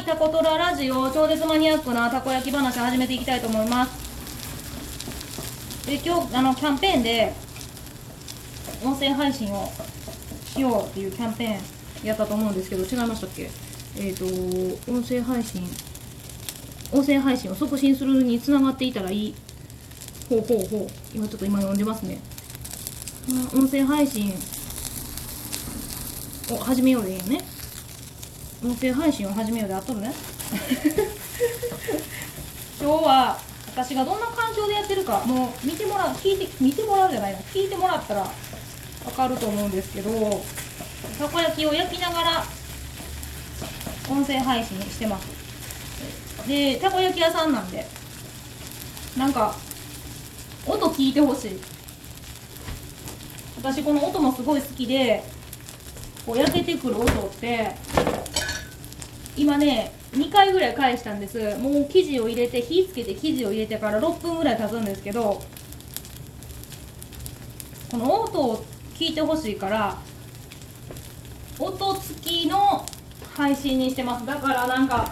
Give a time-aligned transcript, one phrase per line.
[0.00, 4.00] いタコトララジオ超絶マニアックなたこ焼き話始めていきたいと思います。
[5.86, 7.34] で今日あのキャンペーンで
[8.82, 9.70] 音声配信を
[10.46, 11.58] しようっていうキャンペー
[12.04, 13.50] ンやったと思うんですけど違いましたっけ？
[13.98, 14.24] えっ、と
[14.90, 15.68] 音声配信
[16.92, 19.34] 音声配信を促進するにつながっていたらいい
[20.30, 22.20] ほうほうほう今ちょっと今読んでますね。
[23.54, 24.32] 音声配信
[26.50, 27.42] を始めようでいいよね。
[28.62, 30.12] 音声配信を始めようであっとるね。
[32.78, 37.38] 今日は私がどんな環境でやってるかもう見てもらう聞いて見てもらうじゃないな。
[37.54, 38.30] 聞いてもらったらわ
[39.16, 40.10] かると思うんですけど
[41.18, 42.44] たこ焼きを焼きながら
[44.10, 45.24] 音声配信してます。
[46.46, 47.86] でたこ焼き屋さんなんで
[49.16, 49.54] なんか
[50.66, 51.58] 音聞いてほしい。
[53.56, 55.24] 私この音もすごい好きで
[56.26, 57.74] こう焼けてくる音って
[59.40, 61.56] 今ね2回ぐらい返したんです。
[61.56, 65.42] もう生地を入れて火つけて生地を入れてから6分ぐらい経つんですけど
[67.90, 69.96] この音を聞いてほしいから
[71.58, 72.84] 音付きの
[73.34, 74.26] 配信にしてます。
[74.26, 75.10] だからなんか、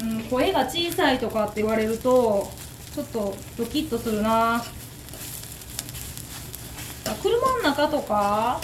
[0.00, 2.48] うん、声が小さいとかって言われると
[2.94, 4.62] ちょっとドキッとするな。
[7.20, 8.60] 車の中とか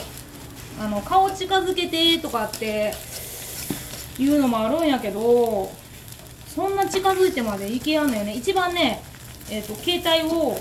[0.80, 2.94] あの顔近づけてとかって
[4.18, 5.70] いうのもあるんやけど
[6.46, 8.34] そんな近づいてまでいけやんのよね。
[8.34, 9.02] 一番ね、
[9.48, 10.58] えーと、携帯を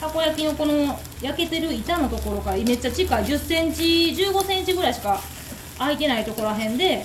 [0.00, 5.20] たこ焼きのこの焼けてる板のところからめっちゃ近い1 0センチ1 5センチぐらいしか
[5.78, 7.04] 空いてないところらへんで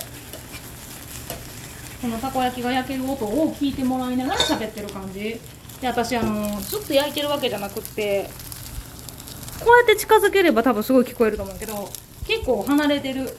[2.02, 5.40] このたこ焼きが焼ける音を聞いてもらいながら喋ってる感じ。
[5.82, 8.30] で私あのずっと焼いてるわけじゃなくって
[9.60, 11.90] こうやって近づければ多分すごい聞こえると思うけど
[12.28, 13.30] 結構離れてる。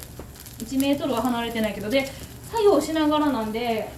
[0.59, 2.09] 1メートルは離れてないけどで
[2.51, 3.89] 作業しながらなんで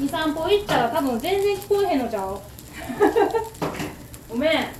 [0.00, 2.40] 23歩行ったら多分全然聞こえへんのちゃう。
[4.28, 4.52] ごめん。
[4.52, 4.70] や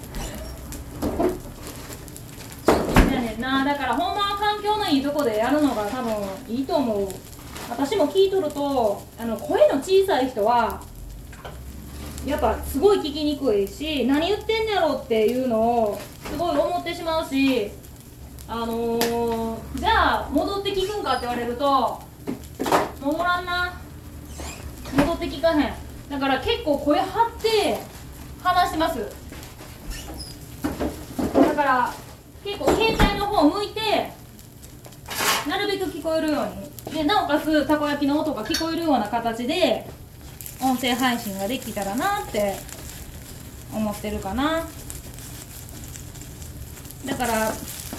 [3.22, 3.64] ねんな。
[3.64, 6.12] だからほんまは環境のいいとこでやるのが多分
[6.48, 7.08] いいと思う。
[7.68, 10.82] 私も聞いとるとあの声の小さい人は
[12.26, 17.70] やっぱすごい聞きにくいし何言ってんやろっていうのをすごい思ってしまうし
[18.48, 22.00] あのー、じゃあ戻って聞くんかって言われると
[23.00, 23.80] 戻らんな。
[24.96, 25.74] 戻って聞かへん。
[26.08, 27.78] だから結構声張って
[28.42, 29.12] 話してます。
[31.34, 31.94] だから
[32.44, 34.12] 結構携帯の方向いて
[35.48, 36.94] なるべく聞こえるように。
[36.94, 39.88] でなおかつたこ焼きの音が聞こえるような形で
[40.62, 42.56] 音声配信ができたらなって
[43.74, 44.68] 思ってるかな。
[47.04, 47.52] だから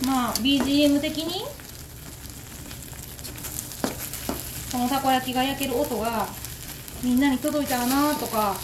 [0.06, 1.46] まあ BGM 的に
[4.72, 6.28] このたこ焼きが焼ける音が
[7.03, 8.56] みんなに届いたらなとか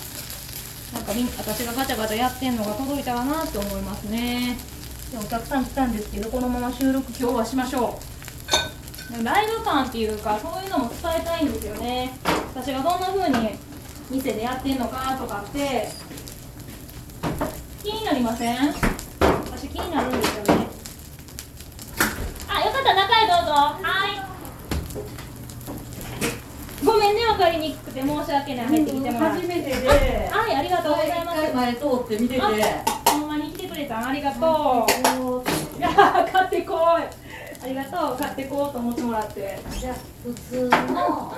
[0.94, 4.58] なんかみ私がガチャガチャやってんのが届いたらなって思いますね。
[5.12, 8.00] でもたくさん来たんですけどこのまま収録今日はしましょ
[9.20, 9.24] う。
[9.24, 12.12] ライブ感っていうかそういうのも伝えたいんですよね。
[12.56, 13.58] 私がどんな風に
[14.10, 15.90] 店でやってんのかとかって
[17.84, 18.74] 気になりません？
[19.20, 20.63] 私気になるんですよね。
[23.28, 23.52] どうぞ。
[23.54, 24.20] はい。
[26.86, 28.66] ごめんね分かりにくくて申し訳ない。
[28.68, 29.42] 入ってきてもらって。
[29.42, 29.88] 初めてで。
[30.32, 31.54] はいありがとうございます。
[31.54, 32.42] 前通って見てて。
[32.42, 34.00] ほんまに来てくれた。
[34.02, 35.78] んありがとう。
[35.78, 35.90] いや
[36.32, 36.78] 買ってこい。
[37.64, 39.60] ありがとう買ってこうと思ってもらって。
[39.80, 41.34] じゃあ普通の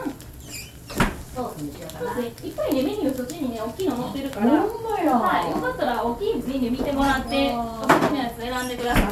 [1.35, 2.13] ソースにしようかな。
[2.15, 2.49] そうですね。
[2.49, 4.61] いっぱいねメニューそっちにね大きいの載ってるから。
[4.61, 5.11] ほんまや。
[5.11, 9.03] はい、よかったら大きいメニュー見てもらってあおーすすめのやつ選んでください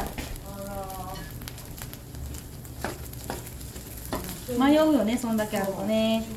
[4.57, 6.23] 迷うよねそんだけあるとね。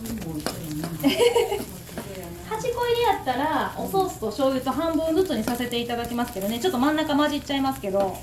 [2.48, 6.58] 8個入りやったらおソースと醤油と半分ずつにさせていただきますけどね。
[6.58, 8.16] ちょっと真ん中混じっちゃいますけど。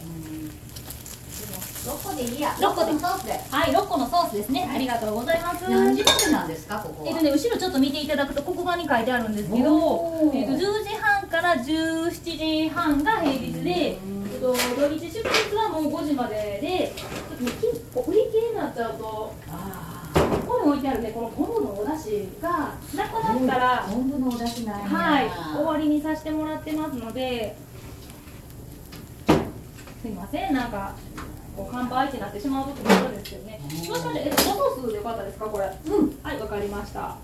[1.86, 2.56] 六個でいいや。
[2.62, 2.92] 六個で。
[2.94, 3.34] 六ソースで。
[3.52, 4.70] はい6個のソースですね。
[4.74, 5.70] ありがとうございます。
[5.70, 7.10] 何時までなんですかここは？
[7.10, 13.98] えっとね、後ろちょっと見ていただくと黒板に書いてあるんですけど、えっと、10時半から17時半が平日で、え
[14.38, 18.20] っと、土日祝日はもう5時まででちょっとねきこう売り
[18.64, 22.50] なっちゃうとあここに置いてあるねこの昆布のお出汁が
[22.96, 27.56] なくなったら昆布のお出汁ないなはい終わりにさせてもらってますので
[30.02, 30.96] すいませんなんか
[31.56, 35.66] こう乾杯ってなってしまう時もあるんですけどねうんそうしましえおソースでよかったですかこれ？
[35.88, 37.16] うんはい、わかりました。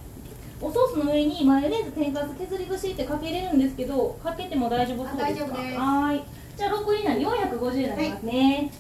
[0.62, 5.24] おソースの上にマヨネーズ、天かす、削り節ってかけれるんですけど、かけても大丈夫そうですか？
[5.24, 6.22] あ大丈夫ですはーい。
[6.58, 8.72] じゃあ六入りなんで450円になりますね。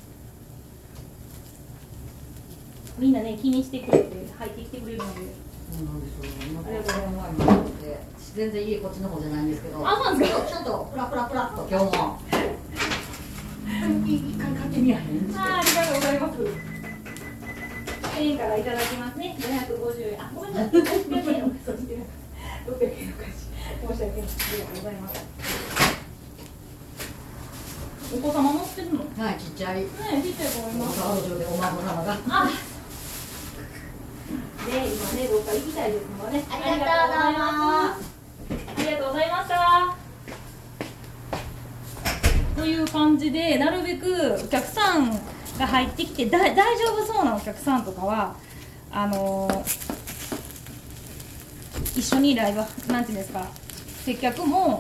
[2.99, 5.25] みんなね気にしてくれて入ってきてくれるのでい
[6.53, 6.91] ます
[8.35, 9.51] 全然家こっちの方じゃないん。
[9.51, 10.41] ですけどあそうなんですか？
[10.41, 12.19] ちょっとプラプラプラっと今日も。
[14.05, 15.03] 一回買ってみやへん。
[15.35, 16.19] あありがとうござい。
[16.19, 16.37] ます。
[18.19, 18.37] 1000円。
[18.37, 19.35] からいただきますね。
[19.39, 20.21] 550円。
[20.21, 20.69] あ、ごめんなさい。
[20.69, 21.41] 600円。
[21.41, 23.07] のそっちで600円。
[23.09, 23.47] の貸し。
[23.81, 24.11] 申し訳ない。
[24.11, 25.13] ありがとうございます。
[28.11, 28.99] お子様乗ってるの？
[29.03, 31.01] ねはいちっちゃいえ、ちっちゃい子もいます。
[31.01, 31.03] お
[31.57, 32.49] 孫様があ。
[35.19, 36.05] ね、どっか行きたいです。
[36.17, 36.41] もんね。
[36.49, 38.19] ありがとうございます。
[38.49, 39.95] ありがとうございました。
[42.55, 45.11] という感じでなるべくお客さん
[45.57, 48.35] が入ってきてだ大丈夫そうなお客さんとかは
[48.91, 49.89] あのー
[51.97, 52.59] 一緒にライブ
[52.93, 53.33] なんていうんです。
[53.33, 53.45] か
[54.05, 54.79] 接客も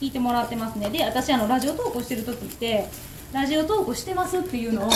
[0.00, 0.76] 聞いてもらってます。
[0.76, 2.88] ねで私あのラジオトークしてる時って
[3.32, 4.38] ラジオトークしてます。
[4.38, 4.90] っていうのを、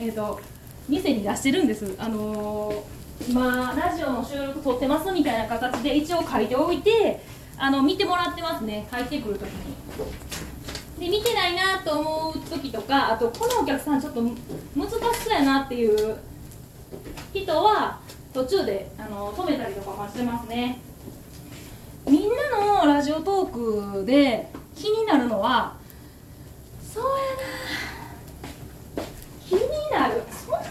[0.00, 0.40] えー、と
[0.88, 1.94] 店に出してるんです。
[1.98, 2.96] あのー
[3.28, 7.20] 今ラジオの収録撮ってますみたいな形で一応書いておいて
[7.56, 8.86] あの見てもらってますね。
[8.90, 9.74] 帰ってくる時に。
[11.00, 14.38] で見てないなと思う時とかあとこのお客さんちょっと難し
[15.24, 16.16] そうやなっていう
[17.34, 18.00] 人は
[18.32, 20.80] 途中であの止めたりとかもしてますね。
[22.06, 22.36] みんな
[22.82, 25.76] のラジオトークで気になるのは
[26.80, 27.10] そうや
[29.04, 29.08] な。
[29.44, 29.60] 気に
[29.90, 30.22] なる。
[30.30, 30.64] そんな気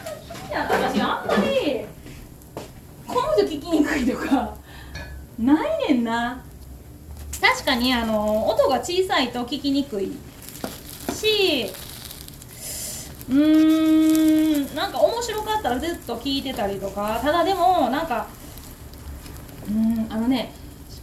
[0.44, 0.74] になる。
[0.94, 1.85] 私あんまり
[3.36, 4.56] この人聞きにくいとか。
[5.38, 6.42] ないねんな。
[7.42, 10.12] 確かにあの音が小さいと聞きにくい
[11.12, 11.70] し。
[13.28, 17.20] うーんなんか面白かったらずっと聞いてたりとか。
[17.22, 18.28] ただでもなんか
[19.68, 20.54] うんあのね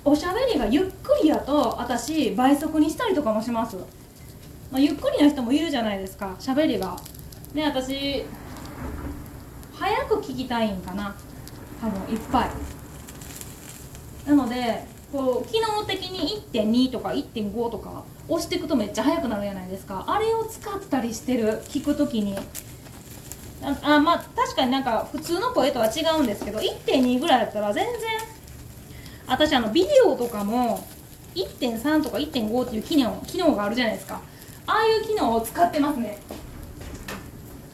[0.05, 3.77] おしゃべりがゆっくりやと私倍速にしたりとかもします、
[4.71, 6.97] まあ、ゆっくりな人もいるじゃないですかしゃべりが。
[7.53, 8.25] で私
[9.75, 11.15] 早く聞きたいんかな。
[11.83, 12.51] 多分いっぱい。
[14.27, 20.05] なのでこう機能的に1.2とか1.5とか押していくとめっちゃ速くなるじゃないですか。
[20.07, 22.39] あれを使ったりしてる聞くときに。
[23.65, 27.95] ああまあ確かになんか普通の声とは違うんですけど1.2ぐらいだったら全然
[29.27, 30.85] 私あのビデオとかも
[31.35, 34.21] 1.3とか1.5っていう機能機能があるじゃないですか。
[34.67, 36.19] ああいう機能を使ってますね。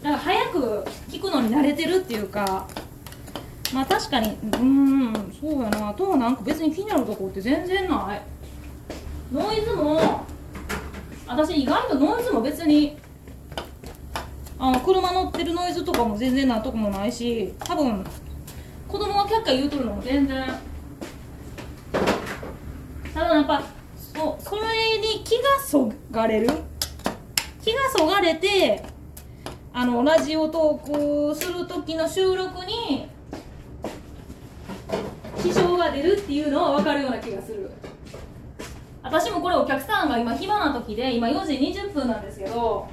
[0.03, 2.67] なんか早く聞くのに慣れてるっていうか
[3.73, 5.91] まあ確かにうーんそうやな。
[5.91, 8.23] あとはなんか別に気になるとこって全然ない。
[9.33, 10.25] ノイズも
[11.27, 12.97] 私意外とノイズも別に
[14.59, 18.05] あの車乗ってるノイズとかも全然なんとこもないし多分
[18.89, 20.47] 子供がキャッキャ言うとるのも全然。
[23.13, 23.63] ただやっぱ
[23.97, 26.49] そそれに気がそがれる。
[27.63, 28.83] 気がそがれて
[29.75, 33.08] あのラジオトークする時の収録に
[35.79, 37.71] が出るっていうのは分かるような気がする。
[39.03, 42.87] 私もこれお客さんが今暇な時で今4時20分なんですけど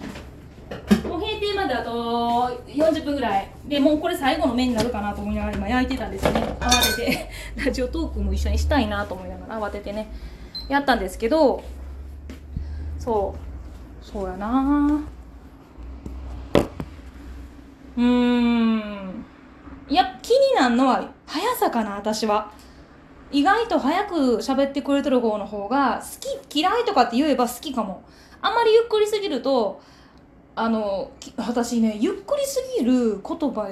[1.03, 3.51] もう閉店まであと40分ぐらい。
[3.65, 6.55] でもうこれ最後の麺になるかなと思いながら今焼いてたんですよね。
[6.59, 7.29] 慌てて。
[7.65, 10.09] ラジオトークも一緒にしたいなと思いながら慌ててね
[10.69, 11.63] やったんですけど
[12.99, 13.35] そ
[14.01, 14.05] う。
[14.05, 15.01] そうやな。
[17.97, 19.25] うーん。
[19.87, 22.51] いや気になるのは速さかな私は。
[23.35, 28.01] 意外と早く喋ってくれてる方の方が好き嫌いとかって言えば好きかも。
[28.41, 29.81] あんまりゆっくりすぎると
[30.55, 33.67] あの私ねゆっくりすぎる言葉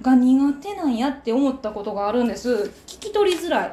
[0.00, 2.72] が苦手なんやって思ったことがあるんです。
[2.86, 3.72] 聞き取りづらい。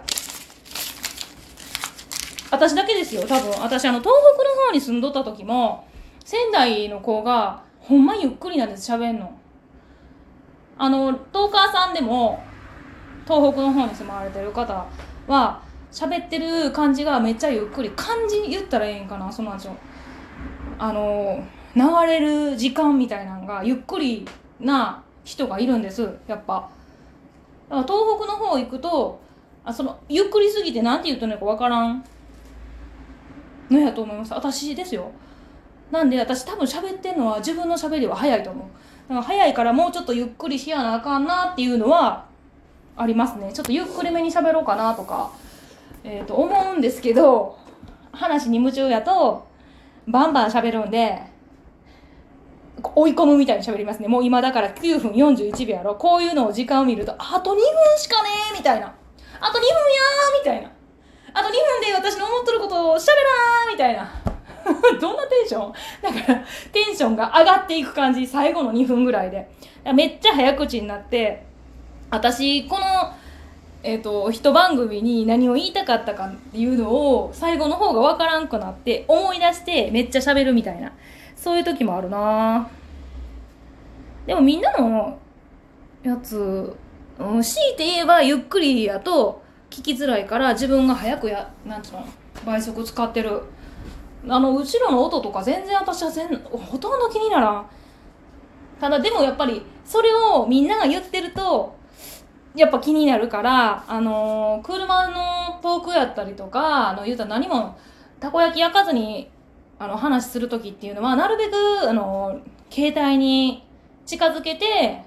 [2.51, 3.49] 私だけですよ多分。
[3.61, 5.87] 私あの東北の方に住んどった時も
[6.25, 9.39] 仙台の子がほんまゆっくりなんです喋んの。
[10.77, 12.43] あのトーカーさんでも
[13.25, 14.85] 東北の方に住まわれてる方
[15.27, 15.61] は
[15.91, 17.91] 喋ってる感じがめっちゃゆっくり。
[17.95, 19.75] 漢字言ったらええんかなそうなんですよ
[20.79, 21.43] あの
[21.75, 24.27] 流れる時間みたいなのがゆっくり
[24.59, 26.69] な人がいるんですやっぱ。
[27.69, 29.21] だから東北の方行くと
[29.63, 32.03] あそのゆっくりすぎて何て言ってんのかわからん
[33.69, 34.33] のやと思います。
[34.33, 35.11] 私ですよ。
[35.91, 38.67] なんで私多分喋ってんのは自分の喋りは早いと思う。
[39.09, 42.25] だから早いからもうちょっとゆっくりしやなあかんなっていうのは
[42.95, 43.51] ありますね。
[43.53, 45.31] ちょっとゆっくりめに喋ろうかなとか、
[46.03, 47.57] えー、と思うんですけど
[48.11, 49.47] 話に夢中やと
[50.07, 51.21] バンバン喋るんで
[52.95, 54.07] 追い込むみたいに喋りますね。
[54.07, 55.95] もう今だから9分41秒やろ。
[55.95, 57.63] こういうのを時間を見るとあと2分
[57.97, 58.93] しかねーみたいな。
[59.39, 60.71] あと2分やーみたいな。
[61.35, 64.11] あと2分で私の思っとることを喋らーみたいな。
[64.99, 65.73] どんなテンション？
[66.01, 66.39] だから
[66.71, 68.27] テンションが上がっていく感じ。
[68.27, 69.49] 最後の2分ぐらいで。
[69.93, 71.45] めっちゃ早口になって
[72.13, 72.85] 私この
[73.85, 80.93] えー、と一番組に何を言いたかったかっていうのを最後の方が分からんくなって思い出してめっちゃ喋るみたいな。
[81.35, 82.69] そういう時もあるな。
[84.25, 85.19] でもみんなの
[86.01, 86.73] やつ、
[87.19, 92.05] うん、強いて言えばゆっくりやと聞きづらいから自分が早くやなんつうの
[92.45, 93.41] 倍速使ってる。
[94.29, 97.65] あの後ろの音とか全然私は全ほとんど気にならん。
[98.79, 101.82] ただでもやっぱりそれをみんなが言ってると
[102.55, 107.77] やっぱ気になるから、あのー車の遠くやったりとか、あの、言うたら何も、
[108.19, 109.29] たこ焼き焼かずに、
[109.79, 113.63] あの、話するときっていうのは、なるべく、あのー携帯に
[114.05, 115.03] 近づけて、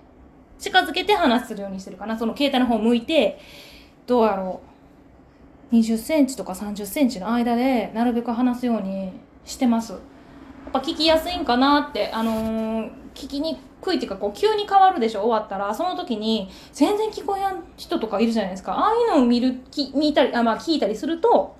[0.58, 2.16] 近づけて話するようにしてるかな。
[2.16, 3.38] その携帯の方向いて、
[4.06, 4.60] どうやろ
[5.72, 5.74] う。
[5.74, 9.10] 20センチとか30センチの間で、なるべく話すように
[9.44, 9.92] してます。
[9.92, 10.00] やっ
[10.72, 15.22] ぱ聞きやすいんかなって、あのー聞きにくいっていうか、こう、急に変わるでしょ？
[15.22, 18.72] 終わったら、その時に、全然聞こえやん人とかいるじゃないですか。
[18.74, 21.56] ああいうのを見る、き見たり、あ、まあ聞いたりすると、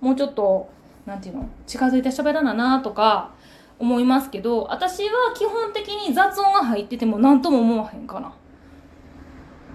[0.00, 0.68] もうちょっと、
[1.06, 3.30] なんていうの、近づいて喋らななとか、
[3.78, 8.32] 思いますけど、私は基本的に雑音が入ってても何とも思わへんかな。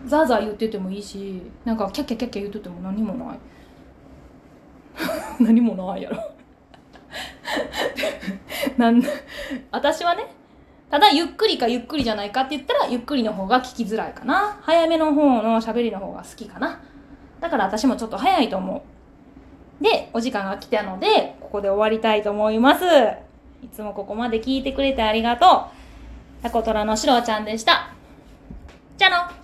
[0.06, 3.40] ザーザー言っててもいいし、なんかキャッキャキャッキャ言ってても何もない。
[5.40, 6.18] 何もないやろ。
[8.78, 9.04] なん
[9.70, 10.34] 私はね、
[10.92, 14.60] ただゆっくりかゆっくりじゃないかって言ったらゆっくりの方が聞きづらいかな。
[14.62, 16.82] 早めの方の喋りの方が好きかな。
[17.40, 18.84] だから私もちょっと早いと思
[19.80, 19.84] う。
[19.84, 22.84] でお時間が来たのでここで終わりたいと思います。
[23.64, 26.44] いつもここまで聞いてくれてありがとう。
[26.44, 27.94] タコトラのしろちゃんでした。
[28.98, 29.41] じゃあの。